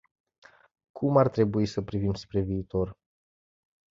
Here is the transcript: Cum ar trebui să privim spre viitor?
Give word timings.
Cum 0.91 1.15
ar 1.17 1.29
trebui 1.29 1.65
să 1.65 1.81
privim 1.81 2.13
spre 2.13 2.41
viitor? 2.41 2.97